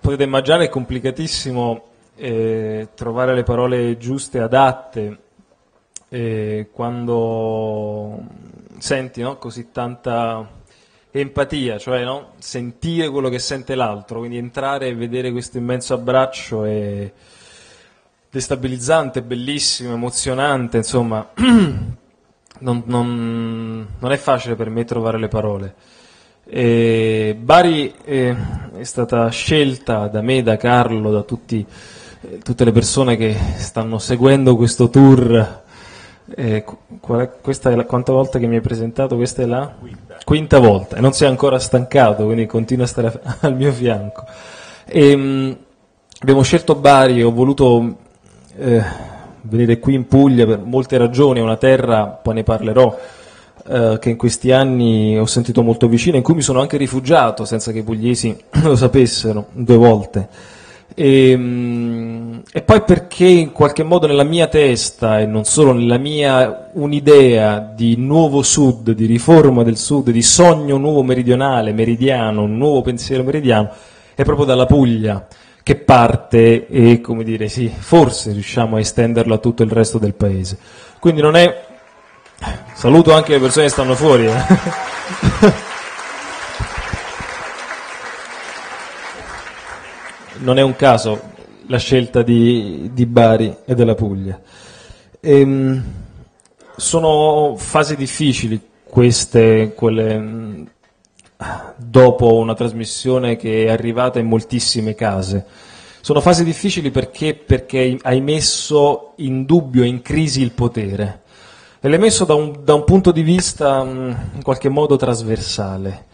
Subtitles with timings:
[0.00, 5.18] potete immaginare è complicatissimo eh, trovare le parole giuste, adatte,
[6.08, 8.20] eh, quando
[8.78, 10.57] senti no, così tanta
[11.20, 16.64] empatia, cioè no, sentire quello che sente l'altro, quindi entrare e vedere questo immenso abbraccio
[16.64, 17.12] è
[18.30, 25.74] destabilizzante, bellissimo, emozionante, insomma, non, non, non è facile per me trovare le parole.
[26.44, 28.34] E Bari è,
[28.76, 31.64] è, stata scelta da me, da Carlo, da tutti,
[32.22, 35.66] eh, tutte le persone che stanno seguendo questo tour.
[36.34, 39.16] Eh, è, questa è la quanta volta che mi hai presentato?
[39.16, 43.20] Questa è la quinta, quinta volta e non sei ancora stancato, quindi continua a stare
[43.40, 44.24] al mio fianco.
[44.84, 45.56] E, ehm, mh,
[46.20, 47.96] abbiamo scelto Bari, ho voluto
[48.56, 48.82] eh,
[49.42, 52.98] venire qui in Puglia per molte ragioni, è una terra, poi ne parlerò
[53.66, 57.44] eh, che in questi anni ho sentito molto vicino, in cui mi sono anche rifugiato
[57.44, 60.28] senza che i pugliesi lo sapessero due volte.
[60.94, 65.98] E, ehm, e, poi perché in qualche modo nella mia testa e non solo nella
[65.98, 72.56] mia un'idea di nuovo sud, di riforma del sud, di sogno nuovo meridionale, meridiano, un
[72.56, 73.70] nuovo pensiero meridiano,
[74.14, 75.26] è proprio dalla Puglia
[75.62, 80.14] che parte e come dire sì, forse riusciamo a estenderlo a tutto il resto del
[80.14, 80.58] paese.
[80.98, 81.66] Quindi non è
[82.74, 84.26] Saluto anche le persone che stanno fuori.
[84.26, 84.32] Eh.
[90.38, 91.20] non è un caso
[91.68, 94.40] la scelta di, di Bari e della Puglia.
[95.20, 95.82] Ehm,
[96.76, 100.66] sono fasi difficili queste, quelle
[101.76, 105.44] dopo una trasmissione che è arrivata in moltissime case.
[106.00, 111.22] Sono fasi difficili perché, perché hai messo in dubbio e in crisi il potere
[111.80, 116.06] e l'hai messo da un, da un, punto di vista mm, in qualche modo trasversale.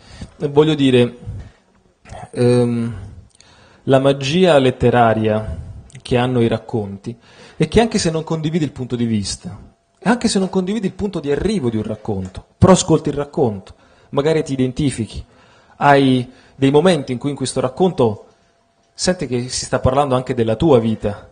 [0.51, 1.17] Voglio dire,
[2.33, 2.95] ehm,
[3.85, 5.59] la magia letteraria
[6.01, 7.15] che hanno i racconti
[7.57, 9.59] è che anche se non condividi il punto di vista,
[10.03, 13.75] anche se non condividi il punto di arrivo di un racconto, però ascolti il racconto,
[14.11, 15.23] magari ti identifichi,
[15.77, 18.27] hai dei momenti in cui in questo racconto
[18.95, 21.31] senti che si sta parlando anche della tua vita.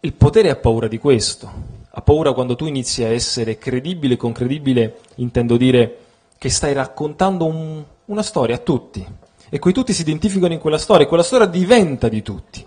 [0.00, 1.50] Il potere ha paura di questo,
[1.90, 5.98] ha paura quando tu inizi a essere credibile, con credibile intendo dire
[6.38, 9.06] che stai raccontando un, una storia a tutti
[9.48, 12.66] e quei tutti si identificano in quella storia e quella storia diventa di tutti.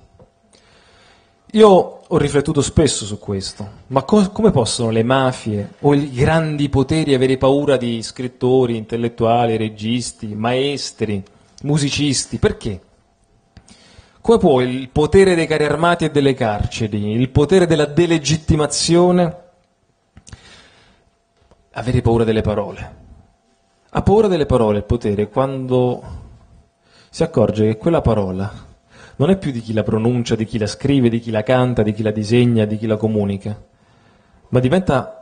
[1.54, 6.70] Io ho riflettuto spesso su questo, ma co- come possono le mafie o i grandi
[6.70, 11.24] poteri avere paura di scrittori, intellettuali, registi, maestri,
[11.64, 12.38] musicisti?
[12.38, 12.82] Perché?
[14.22, 19.38] Come può il potere dei carri armati e delle carceri, il potere della delegittimazione,
[21.72, 22.96] avere paura delle parole?
[23.90, 26.28] Ha paura delle parole il potere quando
[27.10, 28.68] si accorge che quella parola
[29.16, 31.82] non è più di chi la pronuncia, di chi la scrive, di chi la canta,
[31.82, 33.60] di chi la disegna, di chi la comunica,
[34.50, 35.20] ma diventa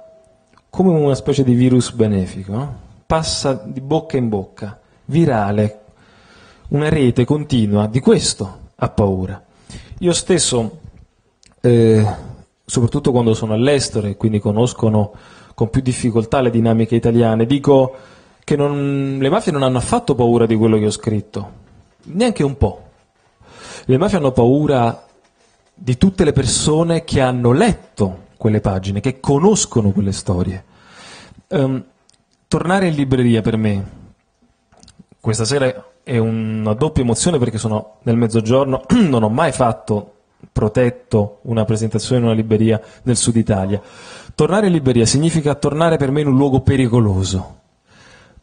[0.69, 2.75] come una specie di virus benefico, no?
[3.07, 5.81] passa di bocca in bocca, virale,
[6.69, 9.43] una rete continua di questo ha paura.
[9.99, 10.79] Io stesso,
[11.61, 12.05] eh,
[12.63, 15.13] soprattutto quando sono all'estero e quindi conoscono
[15.55, 17.95] con più difficoltà le dinamiche italiane, dico
[18.43, 21.65] che non, le mafie non hanno affatto paura di quello che ho scritto,
[22.07, 22.83] neanche un po'.
[23.85, 25.05] Le mafie hanno paura
[25.73, 30.63] di tutte le persone che hanno letto quelle pagine, che conoscono quelle storie.
[31.49, 31.83] Um,
[32.47, 33.91] tornare in libreria per me,
[35.19, 40.13] questa sera è una doppia emozione perché sono nel mezzogiorno, non ho mai fatto
[40.51, 43.81] protetto una presentazione in una libreria nel sud Italia.
[44.33, 47.56] Tornare in libreria significa tornare per me in un luogo pericoloso.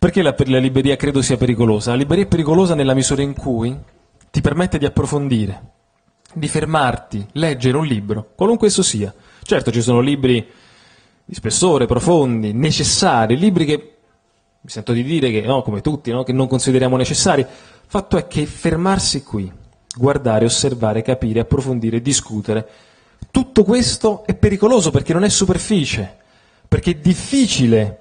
[0.05, 1.93] Perché la, la libreria credo sia pericolosa?
[1.93, 3.75] La libreria è pericolosa nella misura in cui
[4.31, 5.63] ti permette di approfondire,
[6.35, 9.15] di fermarti, leggere un libro, qualunque esso sia.
[9.43, 10.47] Certo ci sono libri
[11.25, 13.95] di spessore, profondi, necessari, libri che
[14.61, 17.47] mi sento di dire che, no, come tutti, no, che non consideriamo necessari.
[17.87, 19.51] Fatto è che fermarsi qui,
[19.97, 22.69] guardare, osservare, capire, approfondire, discutere,
[23.31, 26.15] tutto questo è pericoloso perché non è superficie,
[26.69, 28.01] perché è difficile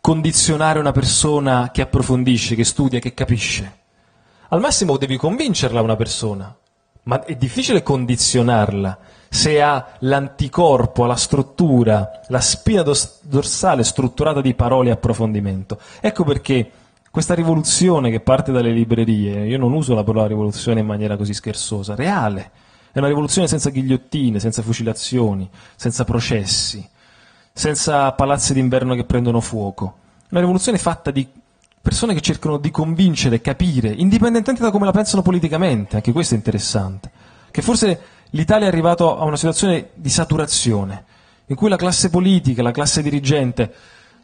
[0.00, 3.76] condizionare una persona che approfondisce, che studia, che capisce.
[4.48, 6.54] Al massimo devi convincerla una persona,
[7.04, 8.98] ma è difficile condizionarla
[9.28, 12.82] se ha l'anticorpo, la struttura, la spina
[13.22, 15.78] dorsale strutturata di parole e approfondimento.
[16.00, 16.70] Ecco perché
[17.10, 21.34] questa rivoluzione che parte dalle librerie, io non uso la parola rivoluzione in maniera così
[21.34, 22.50] scherzosa, reale,
[22.90, 26.88] È una rivoluzione senza ghigliottine, senza fucilazioni, senza processi,
[27.58, 29.96] senza palazzi d'inverno che prendono fuoco.
[30.30, 31.26] Una rivoluzione fatta di
[31.82, 36.36] persone che cercano di convincere, capire, indipendentemente da come la pensano politicamente, anche questo è
[36.36, 37.10] interessante,
[37.50, 38.00] che forse
[38.30, 41.04] l'Italia è arrivata a una situazione di saturazione,
[41.46, 43.74] in cui la classe politica, la classe dirigente,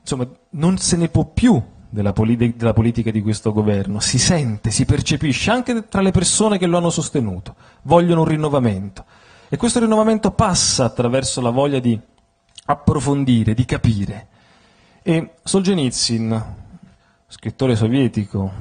[0.01, 1.61] insomma, non se ne può più
[1.91, 6.57] della, polit- della, politica di questo governo, si sente, si percepisce anche tra le persone
[6.57, 9.05] che lo hanno sostenuto, vogliono un rinnovamento.
[9.49, 11.99] E questo rinnovamento passa attraverso la voglia di
[12.67, 14.29] approfondire, di capire.
[15.03, 16.55] E Solzhenitsyn,
[17.29, 18.53] scrittore sovietico,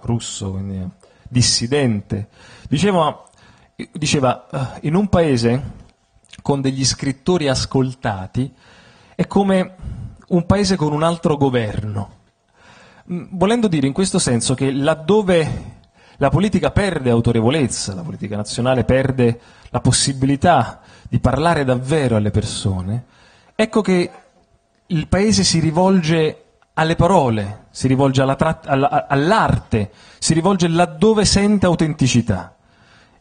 [0.00, 0.88] russo, quindi
[1.28, 2.28] dissidente,
[2.68, 3.24] diceva,
[3.92, 5.80] diceva eh, in un paese
[6.42, 8.52] con degli scrittori ascoltati
[9.14, 9.74] è come
[10.28, 12.20] un paese con un altro governo.
[13.10, 15.80] Mm, volendo dire in questo senso che laddove
[16.16, 23.04] la politica perde autorevolezza, la politica nazionale perde la possibilità di parlare davvero alle persone,
[23.62, 24.10] ecco che
[24.86, 26.44] il paese si rivolge
[26.74, 32.56] alle parole, si rivolge all'arte, si rivolge laddove sente autenticità.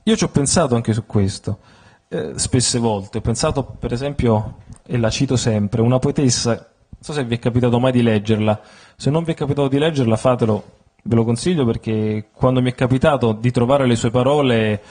[0.03, 1.59] Io ci ho pensato anche su questo,
[2.07, 3.19] eh, spesse volte.
[3.19, 7.39] Ho pensato, per esempio, e la cito sempre, una poetessa, non so se vi è
[7.39, 8.59] capitato mai di leggerla,
[8.95, 10.63] se non vi è capitato di leggerla fatelo,
[11.03, 14.81] ve lo consiglio perché quando mi è capitato di trovare le sue parole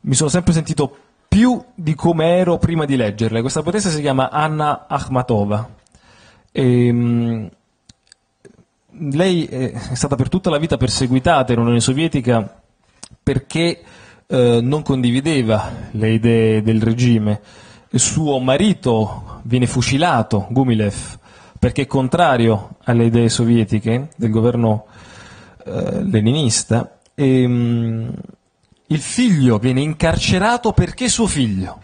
[0.00, 0.96] mi sono sempre sentito
[1.34, 3.40] più di come ero prima di leggerle.
[3.40, 5.68] Questa poetessa si chiama Anna Akhmatova.
[6.52, 7.50] E, ehm,
[9.10, 12.62] lei è stata per tutta la vita perseguitata in Unione Sovietica
[13.20, 13.82] perché
[14.28, 17.40] eh, non condivideva le idee del regime.
[17.90, 21.18] Il suo marito viene fucilato, Gumilev,
[21.58, 24.86] perché è contrario alle idee sovietiche del governo
[25.64, 26.96] eh, leninista.
[27.12, 28.14] E, mh,
[28.86, 31.82] il figlio viene incarcerato perché suo figlio.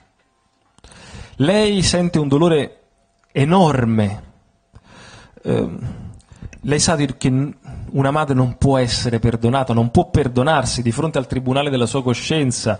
[1.36, 2.80] Lei sente un dolore
[3.32, 4.22] enorme.
[5.42, 5.68] Eh,
[6.62, 7.54] lei sa che
[7.92, 12.02] una madre non può essere perdonata, non può perdonarsi di fronte al tribunale della sua
[12.02, 12.78] coscienza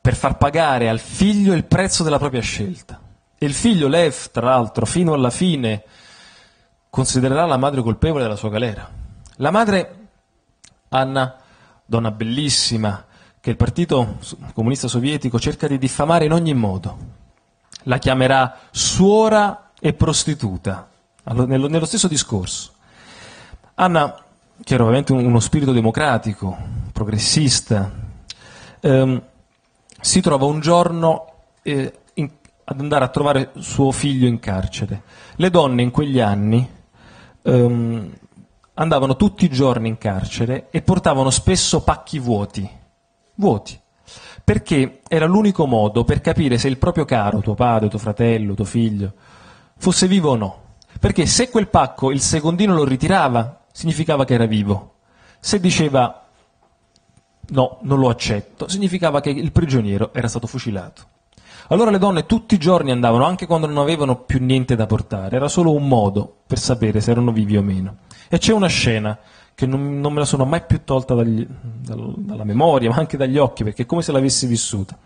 [0.00, 3.00] per far pagare al figlio il prezzo della propria scelta.
[3.36, 5.82] E il figlio Lev, tra l'altro, fino alla fine
[6.88, 8.88] considererà la madre colpevole della sua galera.
[9.36, 10.08] La madre,
[10.90, 11.36] Anna,
[11.84, 13.06] donna bellissima,
[13.40, 14.18] che il partito
[14.52, 16.98] comunista sovietico cerca di diffamare in ogni modo,
[17.84, 20.88] la chiamerà suora e prostituta,
[21.24, 22.72] nello stesso discorso.
[23.74, 24.14] Anna,
[24.62, 26.54] che era ovviamente uno spirito democratico,
[26.92, 27.90] progressista,
[28.80, 29.22] ehm,
[30.00, 31.26] si trova un giorno
[31.62, 32.30] eh, in,
[32.64, 35.02] ad andare a trovare suo figlio in carcere.
[35.36, 36.68] Le donne in quegli anni
[37.42, 38.12] ehm,
[38.74, 42.68] andavano tutti i giorni in carcere e portavano spesso pacchi vuoti,
[43.40, 43.78] vuoti,
[44.44, 48.64] perché era l'unico modo per capire se il proprio caro, tuo padre, tuo fratello, tuo
[48.64, 49.12] figlio,
[49.76, 50.58] fosse vivo o no.
[51.00, 54.94] Perché se quel pacco il secondino lo ritirava, significava che era vivo.
[55.40, 56.26] Se diceva
[57.48, 61.02] no, non lo accetto, significava che il prigioniero era stato fucilato.
[61.68, 65.36] Allora le donne tutti i giorni andavano, anche quando non avevano più niente da portare,
[65.36, 67.98] era solo un modo per sapere se erano vivi o meno.
[68.28, 69.16] E c'è una scena
[69.60, 73.18] che non, non me la sono mai più tolta dagli, dal, dalla memoria, ma anche
[73.18, 74.96] dagli occhi, perché è come se l'avessi vissuta.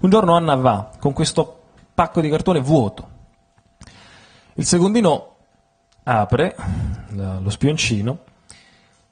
[0.00, 1.60] Un giorno Anna va con questo
[1.94, 3.08] pacco di cartone vuoto.
[4.54, 5.36] Il secondino
[6.02, 6.56] apre
[7.10, 8.18] lo spioncino,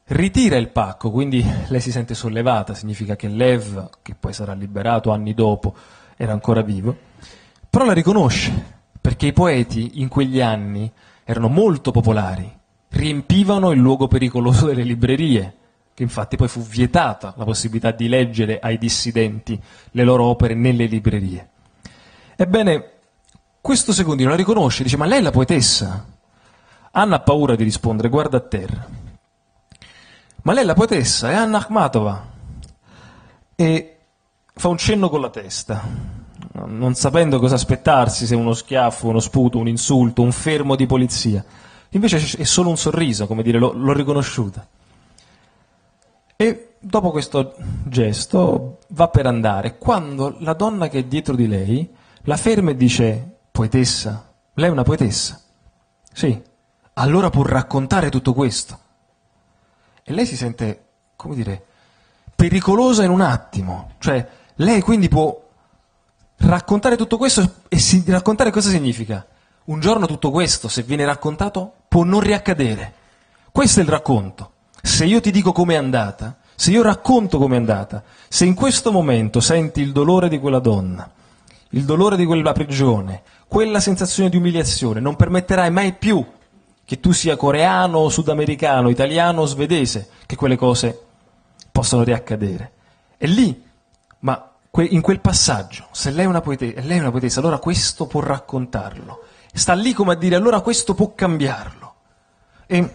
[0.06, 5.12] ritira il pacco, quindi lei si sente sollevata, significa che Lev, che poi sarà liberato
[5.12, 5.76] anni dopo,
[6.16, 6.97] era ancora vivo,
[7.71, 10.90] però la riconosce, perché i poeti in quegli anni
[11.23, 12.59] erano molto popolari,
[12.92, 15.54] riempivano il luogo pericoloso delle librerie,
[15.94, 20.87] che infatti poi fu vietata la possibilità di leggere ai dissidenti le loro opere nelle
[20.87, 21.49] librerie.
[22.37, 22.90] Ebbene,
[23.61, 26.06] questo secondino la riconosce, dice ma lei è la poetessa?
[26.92, 28.87] Anna ha paura di rispondere, guarda a terra.
[30.42, 32.30] Ma lei è la poetessa, è Anna Akhmatova.
[33.54, 33.99] E
[34.54, 35.82] fa un cenno con la testa,
[36.66, 41.44] non sapendo cosa aspettarsi, se uno schiaffo, uno sputo, un insulto, un fermo di polizia.
[41.94, 44.66] Invece è solo un sorriso, come dire, l'ho, riconosciuta.
[46.37, 51.88] E dopo questo gesto va per andare, quando la donna che è dietro di lei
[52.22, 55.40] la ferma e dice, poetessa, lei è una poetessa?
[56.12, 56.50] Sì
[56.94, 58.78] allora può raccontare tutto questo.
[60.02, 60.84] E lei si sente,
[61.16, 61.64] come dire,
[62.34, 63.92] pericolosa in un attimo.
[63.99, 65.40] Cioè, lei quindi può
[66.37, 69.26] raccontare tutto questo e si, raccontare cosa significa?
[69.64, 72.94] Un giorno tutto questo, se viene raccontato, può non riaccadere.
[73.52, 74.52] Questo è il racconto.
[74.80, 79.40] Se io ti dico com'è andata, Se io racconto com'è andata, se in questo momento
[79.40, 81.11] senti il dolore di quella donna,
[81.70, 86.25] il dolore di quella prigione, quella sensazione di umiliazione, non permetterai mai più
[86.84, 90.99] che tu sia coreano, sudamericano, italiano o svedese, che quelle cose
[91.72, 92.72] possano riaccadere.
[93.18, 93.62] E lì,
[94.20, 98.06] ma in quel passaggio, se lei è una poetessa, lei è una poetessa allora questo
[98.06, 99.25] può raccontarlo.
[99.52, 101.81] Sta lì come a dire, allora questo può cambiarlo.
[102.66, 102.90] E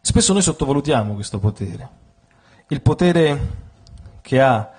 [0.00, 1.88] spesso noi sottovalutiamo questo potere.
[2.68, 3.48] Il potere
[4.20, 4.70] che ha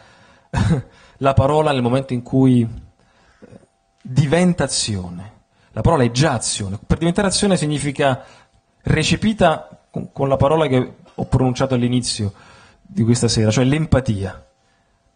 [1.18, 3.48] la parola nel momento in cui eh,
[4.02, 5.32] diventa azione.
[5.72, 6.80] La parola è già azione.
[6.86, 8.24] Per diventare azione significa
[8.84, 9.68] recepita
[10.12, 12.34] con la parola che ho pronunciato all'inizio
[12.82, 14.46] di questa sera, cioè l'empatia.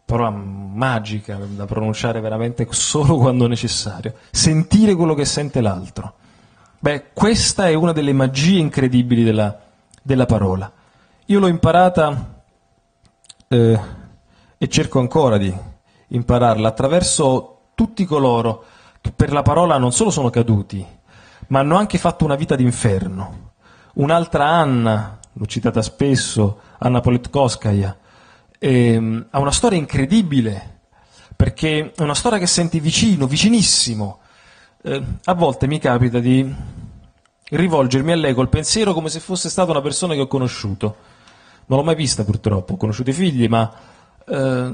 [0.06, 4.14] Parola magica da pronunciare veramente solo quando necessario.
[4.32, 6.16] Sentire quello che sente l'altro.
[6.80, 9.60] Beh, questa è una delle magie incredibili della,
[10.04, 10.72] della parola.
[11.26, 12.44] Io l'ho imparata
[13.48, 13.80] eh,
[14.58, 15.52] e cerco ancora di
[16.10, 18.64] impararla attraverso tutti coloro
[19.02, 20.86] che per la parola non solo sono caduti,
[21.48, 23.54] ma hanno anche fatto una vita d'inferno.
[23.96, 27.98] Un'altra Anna, l'ho citata spesso, Anna Politkovskaya,
[28.60, 30.82] ehm, ha una storia incredibile,
[31.36, 34.20] perché è una storia che senti vicino, vicinissimo.
[34.84, 36.54] Eh, a volte mi capita di
[37.50, 40.96] rivolgermi a lei col pensiero come se fosse stata una persona che ho conosciuto.
[41.66, 43.72] Non l'ho mai vista purtroppo, ho conosciuto i figli, ma
[44.26, 44.72] eh,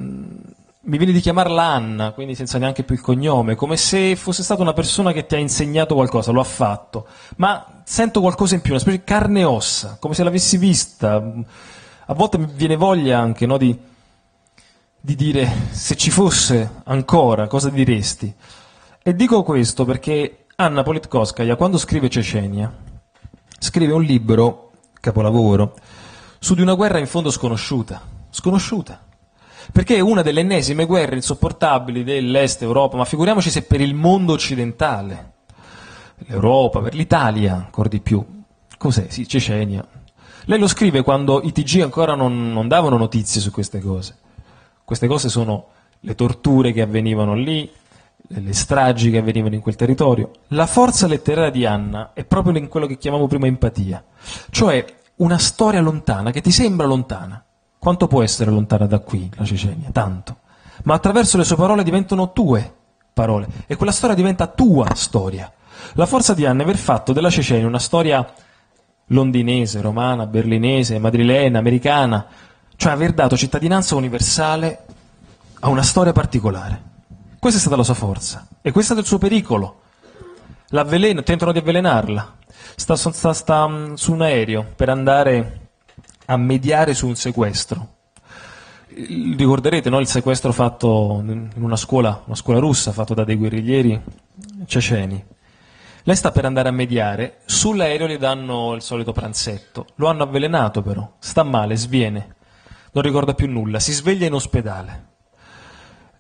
[0.86, 4.62] mi viene di chiamarla Anna, quindi senza neanche più il cognome, come se fosse stata
[4.62, 7.08] una persona che ti ha insegnato qualcosa, lo ha fatto,
[7.38, 11.24] ma sento qualcosa in più, una specie di carne e ossa, come se l'avessi vista.
[12.06, 13.78] A volte mi viene voglia anche no, di,
[15.00, 18.36] di dire se ci fosse ancora, cosa diresti?
[19.06, 22.74] E dico questo perché Anna Politkovskaya, quando scrive Cecenia,
[23.60, 25.76] scrive un libro, capolavoro,
[26.40, 29.06] su di una guerra in fondo sconosciuta, sconosciuta,
[29.74, 34.32] perché è una delle ennesime guerre insopportabili dell'Est Europa, ma figuriamoci se per il mondo
[34.32, 35.34] occidentale,
[36.20, 38.26] l'Europa, per l'Italia ancora di più.
[38.78, 39.08] Cos'è?
[39.10, 39.86] Sì, Cecenia.
[40.46, 44.16] Lei lo scrive quando i TG ancora non, non davano notizie su queste cose.
[44.86, 45.68] Queste cose sono
[46.00, 47.70] le torture che avvenivano lì,
[48.40, 50.32] le stragi che avvenivano in quel territorio.
[50.50, 54.04] La forza letteraria di Anna è proprio in quello che chiamavo prima empatia,
[54.50, 54.86] cioè
[55.16, 57.44] una storia lontana che ti sembra lontana.
[57.78, 59.90] Quanto può essere lontana da qui la Cecenia?
[59.92, 60.38] Tanto.
[60.84, 62.74] Ma attraverso le sue parole diventano tue
[63.14, 65.52] parole e quella storia diventa tua storia.
[65.94, 68.26] La forza di Anna è aver fatto della Cecenia una storia
[69.08, 72.26] londinese, romana, berlinese, madrilena, americana,
[72.76, 74.86] cioè aver dato cittadinanza universale
[75.60, 76.92] a una storia particolare.
[77.44, 79.82] Questa è stata la sua forza e questo è il suo pericolo.
[80.70, 82.38] L'avveleno, tentano di avvelenarla.
[82.78, 85.72] Sta, sta, sta mm, su un aereo per andare
[86.28, 87.96] a mediare su un sequestro.
[88.88, 94.02] Ricorderete no, il sequestro fatto in una scuola, una scuola russa, fatto da dei guerriglieri
[94.66, 95.26] ceceni.
[96.04, 100.82] Lei sta per andare a mediare, sull'aereo gli danno il solito pranzetto, lo hanno avvelenato
[100.82, 102.36] però, sta male, sviene,
[102.94, 105.12] non ricorda più nulla, si sveglia in ospedale,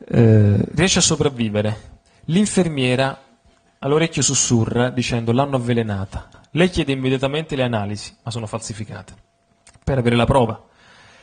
[0.07, 1.91] eh, riesce a sopravvivere.
[2.25, 3.19] L'infermiera
[3.79, 6.29] all'orecchio sussurra dicendo l'hanno avvelenata.
[6.51, 9.13] Lei chiede immediatamente le analisi, ma sono falsificate,
[9.83, 10.61] per avere la prova.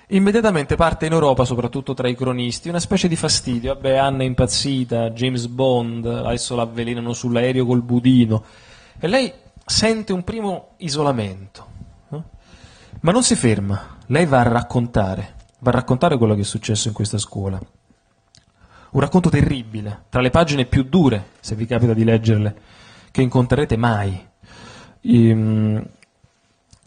[0.09, 3.75] Immediatamente parte in Europa, soprattutto tra i cronisti, una specie di fastidio.
[3.75, 8.43] Vabbè, Anna è impazzita, James Bond, adesso l'avvelenano sull'aereo col budino.
[8.99, 9.33] E lei
[9.65, 11.69] sente un primo isolamento.
[13.03, 16.89] Ma non si ferma, lei va a raccontare, va a raccontare quello che è successo
[16.89, 17.59] in questa scuola.
[18.93, 22.57] Un racconto terribile, tra le pagine più dure, se vi capita di leggerle,
[23.13, 24.29] che incontrerete mai.
[25.03, 25.87] Ehm,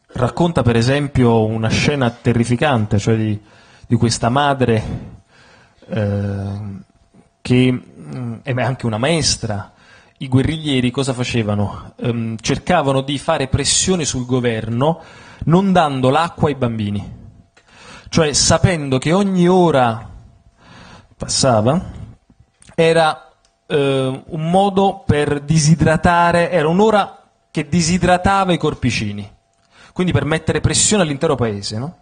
[0.08, 3.40] racconta per esempio una scena terrificante, cioè di,
[3.88, 4.84] di questa madre
[5.88, 6.52] eh,
[7.42, 9.72] che mm, è anche una maestra.
[10.18, 11.94] I guerriglieri cosa facevano?
[11.98, 15.02] Um, cercavano di fare pressione sul governo
[15.46, 17.16] non dando l'acqua ai bambini,
[18.08, 20.13] cioè sapendo che ogni ora
[21.24, 21.82] passava
[22.76, 23.32] era
[23.66, 29.32] eh, un modo per disidratare, era un'ora che disidratava i corpicini
[29.94, 31.78] quindi per mettere pressione all'intero paese.
[31.78, 31.98] No?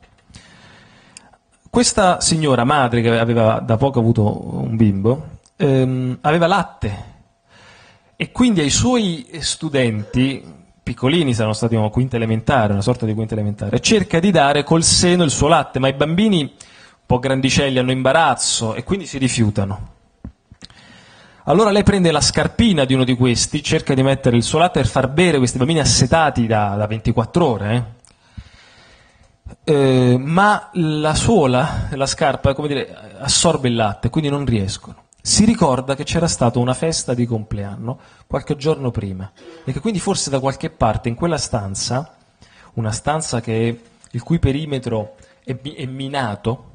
[1.70, 7.10] Questa signora madre, che aveva da poco avuto un bimbo, ehm, aveva latte
[8.16, 10.44] e quindi ai suoi studenti,
[10.82, 14.84] piccolini saranno stati una quinta elementare, una sorta di quinta elementare, cerca di dare col
[14.84, 16.54] seno il suo latte, ma i bambini
[17.12, 19.90] un po' grandicelli hanno imbarazzo e quindi si rifiutano.
[21.46, 24.80] Allora lei prende la scarpina di uno di questi, cerca di mettere il suo latte
[24.80, 27.96] per far bere questi bambini assetati da, da 24 ore.
[29.66, 35.04] eh, ma la suola, la scarpa, come dire, assorbe il latte, quindi non riescono.
[35.22, 39.30] Si ricorda che c'era stata una festa di compleanno qualche giorno prima
[39.66, 42.16] e che quindi forse da qualche parte in quella stanza,
[42.76, 46.71] una stanza che, il cui perimetro è, è minato,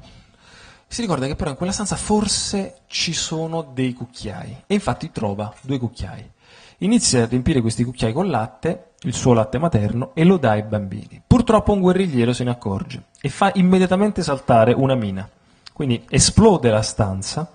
[0.87, 5.53] si ricorda che però in quella stanza forse ci sono dei cucchiai e infatti trova
[5.61, 6.31] due cucchiai.
[6.79, 10.63] Inizia a riempire questi cucchiai con latte, il suo latte materno, e lo dà ai
[10.63, 11.21] bambini.
[11.25, 15.27] Purtroppo un guerrigliero se ne accorge e fa immediatamente saltare una mina.
[15.73, 17.51] Quindi esplode la stanza,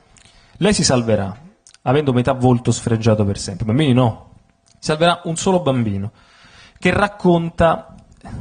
[0.59, 1.37] lei si salverà,
[1.83, 3.65] avendo metà volto sfregiato per sempre.
[3.65, 4.35] Bambini no,
[4.79, 6.12] salverà un solo bambino,
[6.79, 7.95] che racconta,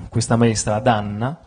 [0.09, 1.39] questa maestra ad Anna,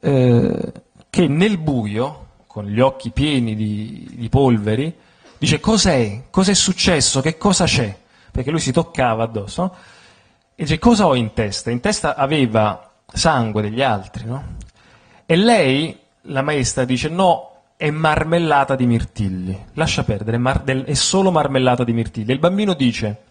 [0.00, 0.72] eh,
[1.10, 4.92] che nel buio con gli occhi pieni di, di polveri,
[5.38, 6.24] dice cos'è?
[6.30, 7.20] Cos'è successo?
[7.20, 7.96] Che cosa c'è?
[8.28, 9.72] Perché lui si toccava addosso.
[10.56, 11.70] E dice cosa ho in testa?
[11.70, 14.56] In testa aveva sangue degli altri, no?
[15.26, 19.66] E lei, la maestra, dice no, è marmellata di mirtilli.
[19.74, 20.40] Lascia perdere,
[20.86, 22.30] è solo marmellata di mirtilli.
[22.30, 23.22] E il bambino dice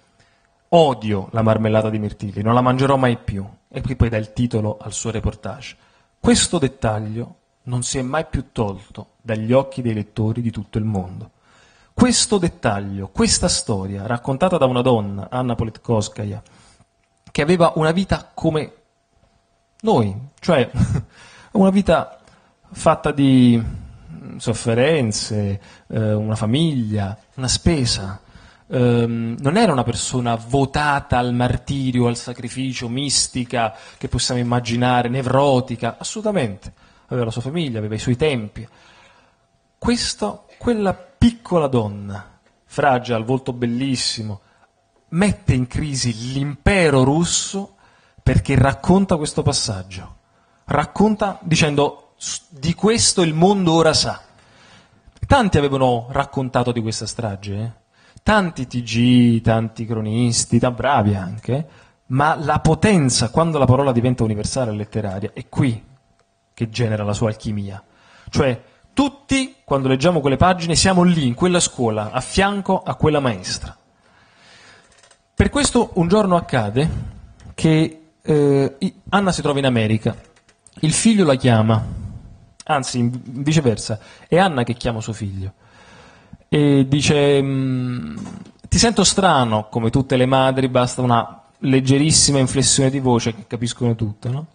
[0.70, 3.46] odio la marmellata di mirtilli, non la mangerò mai più.
[3.68, 5.76] E qui poi dà il titolo al suo reportage.
[6.18, 10.86] Questo dettaglio non si è mai più tolto dagli occhi dei lettori di tutto il
[10.86, 11.32] mondo.
[11.94, 16.42] Questo dettaglio, questa storia, raccontata da una donna, Anna Politkovskaya,
[17.30, 18.74] che aveva una vita come
[19.82, 20.70] noi, cioè
[21.54, 22.20] una vita
[22.72, 23.62] fatta di
[24.38, 28.22] sofferenze, eh, una famiglia, una spesa.
[28.72, 35.96] Um, non era una persona votata al martirio, al sacrificio, mistica, che possiamo immaginare, nevrotica,
[35.98, 36.74] assolutamente
[37.10, 38.68] aveva la sua famiglia, aveva i suoi tempi.
[39.78, 44.42] Questo, quella piccola donna, fragile, al volto bellissimo,
[45.10, 47.76] mette in crisi l'impero russo
[48.22, 50.18] perché racconta questo passaggio.
[50.66, 52.14] Racconta dicendo
[52.50, 54.22] di questo il mondo ora sa.
[55.26, 57.72] Tanti avevano raccontato di questa strage, eh?
[58.24, 61.68] tanti TG, tanti cronisti, da bravi anche,
[62.08, 65.89] ma la potenza, quando la parola diventa universale e letteraria, è qui
[66.60, 67.82] che genera la sua alchimia.
[68.30, 73.22] Cioè, tutti, quando leggiamo quelle pagine, siamo lì, in quella scuola, a fianco a quella
[73.22, 73.74] maestra.
[75.34, 76.90] Per questo un giorno accade
[77.54, 80.14] che eh, Anna si trova in America,
[80.82, 81.82] il figlio la chiama,
[82.66, 85.54] anzi viceversa, è Anna che chiama suo figlio
[86.50, 88.18] e dice mm,
[88.68, 93.96] ti sento strano, come tutte le madri, basta una leggerissima inflessione di voce che capiscono
[93.96, 94.48] tutto, no?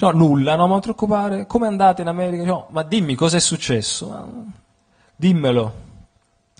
[0.00, 2.42] No, nulla, no, ma non ti preoccupare, come andate in America?
[2.42, 4.46] No, ma dimmi cosa è successo,
[5.14, 5.74] dimmelo.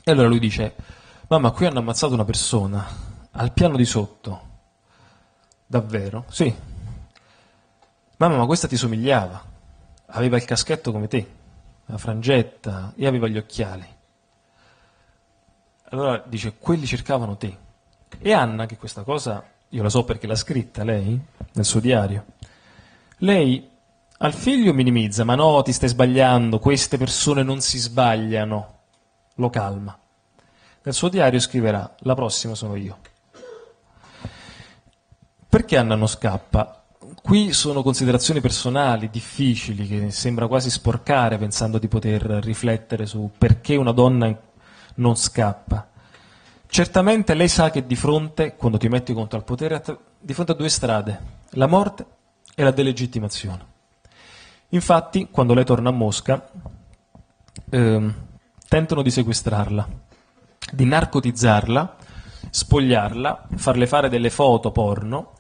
[0.05, 0.75] E allora lui dice,
[1.27, 2.87] mamma, qui hanno ammazzato una persona,
[3.31, 4.49] al piano di sotto.
[5.67, 6.27] Davvero?
[6.29, 6.55] Sì.
[8.19, 9.43] Mamma, ma questa ti somigliava,
[10.09, 11.35] aveva il caschetto come te,
[11.87, 13.87] la frangetta, e aveva gli occhiali.
[15.93, 17.57] Allora dice, quelli cercavano te.
[18.19, 21.19] E Anna, che questa cosa, io la so perché l'ha scritta lei,
[21.53, 22.25] nel suo diario,
[23.21, 23.69] lei
[24.19, 28.79] al figlio minimizza, ma no, ti stai sbagliando, queste persone non si sbagliano.
[29.37, 29.99] Lo calma.
[30.83, 32.99] Nel suo diario scriverà, la prossima sono io.
[35.49, 36.85] Perché Anna non scappa?
[37.23, 43.77] Qui sono considerazioni personali, difficili, che sembra quasi sporcare pensando di poter riflettere su perché
[43.77, 44.39] una donna
[44.97, 45.89] non scappa.
[46.67, 49.83] Certamente lei sa che di fronte, quando ti metti contro al potere,
[50.19, 52.07] di fronte a due strade, la morte
[52.61, 53.65] e la delegittimazione.
[54.69, 56.47] Infatti, quando lei torna a Mosca,
[57.71, 58.15] eh,
[58.69, 59.89] tentano di sequestrarla,
[60.71, 61.97] di narcotizzarla,
[62.51, 65.33] spogliarla, farle fare delle foto porno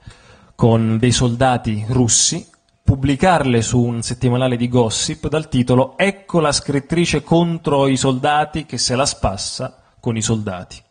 [0.54, 2.48] con dei soldati russi,
[2.82, 8.78] pubblicarle su un settimanale di gossip dal titolo Ecco la scrittrice contro i soldati che
[8.78, 10.82] se la spassa con i soldati.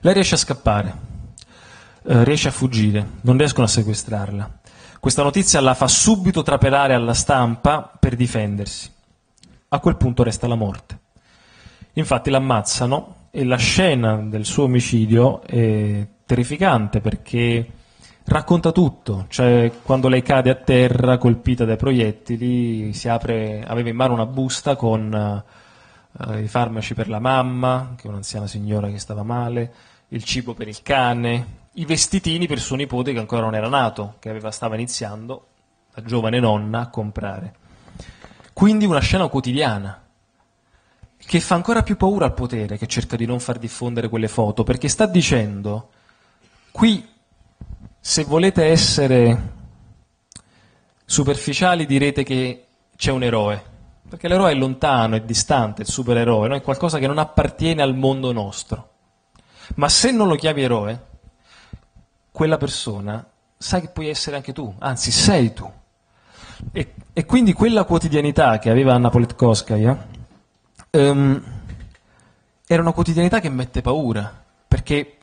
[0.00, 0.94] Lei riesce a scappare,
[2.04, 4.60] eh, riesce a fuggire, non riescono a sequestrarla.
[5.02, 8.88] Questa notizia la fa subito trapelare alla stampa per difendersi.
[9.70, 11.00] A quel punto resta la morte.
[11.94, 17.68] Infatti l'ammazzano e la scena del suo omicidio è terrificante perché
[18.26, 24.14] racconta tutto, cioè quando lei cade a terra colpita dai proiettili, apre, aveva in mano
[24.14, 25.42] una busta con
[26.12, 29.72] uh, i farmaci per la mamma, che è un'anziana signora che stava male,
[30.10, 34.16] il cibo per il cane, i vestitini per suo nipote che ancora non era nato,
[34.18, 35.46] che aveva, stava iniziando,
[35.94, 37.54] la giovane nonna, a comprare.
[38.52, 40.02] Quindi una scena quotidiana,
[41.16, 44.64] che fa ancora più paura al potere che cerca di non far diffondere quelle foto,
[44.64, 45.90] perché sta dicendo,
[46.70, 47.08] qui
[47.98, 49.50] se volete essere
[51.04, 53.62] superficiali direte che c'è un eroe,
[54.08, 56.54] perché l'eroe è lontano, è distante, il supereroe, no?
[56.54, 58.90] è qualcosa che non appartiene al mondo nostro.
[59.76, 61.06] Ma se non lo chiami eroe,
[62.32, 63.24] quella persona
[63.56, 65.70] sai che puoi essere anche tu, anzi sei tu.
[66.72, 70.06] E, e quindi quella quotidianità che aveva Anna Politkovskaya
[70.90, 71.42] um,
[72.66, 75.18] era una quotidianità che mette paura, perché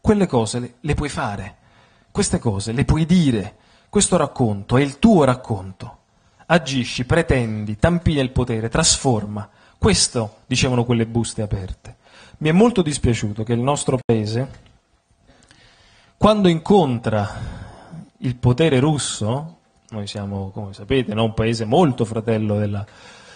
[0.00, 1.56] quelle cose le, le puoi fare,
[2.10, 3.56] queste cose le puoi dire,
[3.88, 5.98] questo racconto è il tuo racconto.
[6.46, 9.48] Agisci, pretendi, tampina il potere, trasforma.
[9.78, 11.96] Questo dicevano quelle buste aperte.
[12.38, 14.48] Mi è molto dispiaciuto che il nostro paese,
[16.22, 17.28] quando incontra
[18.18, 19.56] il potere russo,
[19.88, 22.86] noi siamo, come sapete, no, un paese molto fratello della,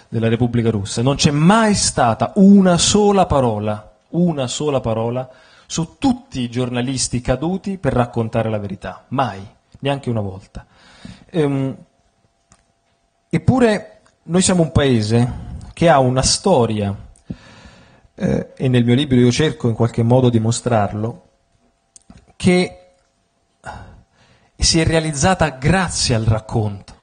[0.09, 5.29] della Repubblica Russa, non c'è mai stata una sola parola, una sola parola
[5.67, 9.45] su tutti i giornalisti caduti per raccontare la verità, mai,
[9.81, 10.65] neanche una volta.
[11.31, 11.77] Ehm,
[13.29, 15.33] eppure noi siamo un paese
[15.73, 16.97] che ha una storia,
[18.15, 21.26] eh, e nel mio libro io cerco in qualche modo di mostrarlo,
[22.37, 22.81] che
[24.57, 27.03] si è realizzata grazie al racconto.